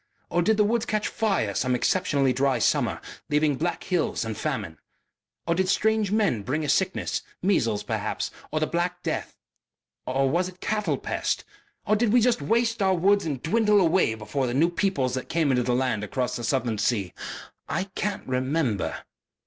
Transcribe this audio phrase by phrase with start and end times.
[0.31, 4.79] Or did the woods catch fire some exceptionally dry summer, leaving black hills and famine?
[5.45, 9.37] Or did strange men bring a sickness measles, perhaps, or the black death?
[10.07, 11.43] Or was it cattle pest?
[11.85, 15.29] Or did we just waste our woods and dwindle away before the new peoples that
[15.29, 17.13] came into the land across the southern sea?
[17.69, 19.03] I can't remember...."